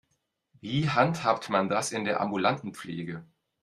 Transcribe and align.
Wie 0.61 0.89
handhabt 0.89 1.51
man 1.51 1.69
das 1.69 1.91
in 1.91 2.05
der 2.05 2.21
ambulanten 2.21 2.73
Pflege? 2.73 3.23